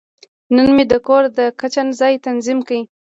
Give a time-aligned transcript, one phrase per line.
[0.55, 2.79] نن مې د کور د کچن ځای تنظیم کړ.